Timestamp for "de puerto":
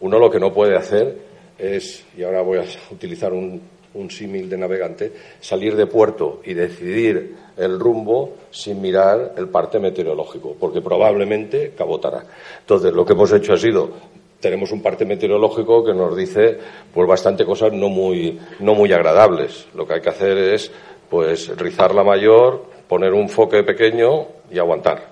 5.76-6.40